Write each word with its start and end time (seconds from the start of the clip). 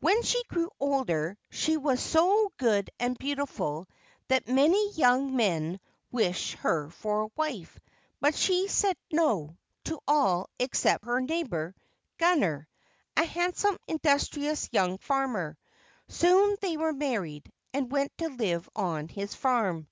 When 0.00 0.20
she 0.22 0.42
grew 0.48 0.68
older, 0.78 1.38
she 1.48 1.78
was 1.78 1.98
so 1.98 2.52
good 2.58 2.90
and 3.00 3.16
beautiful 3.16 3.88
that 4.28 4.46
many 4.46 4.92
young 4.92 5.34
men 5.34 5.80
wished 6.10 6.56
her 6.56 6.90
for 6.90 7.22
a 7.22 7.30
wife, 7.36 7.80
but 8.20 8.34
she 8.34 8.68
said 8.68 8.98
"No" 9.10 9.56
to 9.84 9.98
all 10.06 10.50
except 10.58 11.04
to 11.04 11.10
her 11.12 11.20
neighbour, 11.22 11.74
Gunner, 12.18 12.68
a 13.16 13.24
handsome, 13.24 13.78
industrious 13.88 14.68
young 14.72 14.98
farmer. 14.98 15.56
Soon 16.06 16.58
they 16.60 16.76
were 16.76 16.92
married, 16.92 17.50
and 17.72 17.90
went 17.90 18.12
to 18.18 18.28
live 18.28 18.68
on 18.76 19.08
his 19.08 19.34
farm. 19.34 19.86